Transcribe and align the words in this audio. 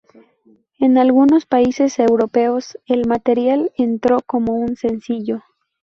En 0.79 0.97
algunos 0.97 1.45
países 1.45 1.99
europeos, 1.99 2.75
el 2.87 3.05
material 3.07 3.71
entró 3.77 4.17
como 4.25 4.53
un 4.55 4.75
sencillo. 4.75 5.43